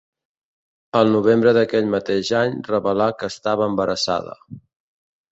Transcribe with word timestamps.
El 0.99 1.09
novembre 1.15 1.51
d'aquell 1.57 1.91
mateix 1.95 2.31
any 2.39 2.55
revelà 2.69 3.07
que 3.19 3.29
estava 3.33 3.67
embarassada. 3.73 4.33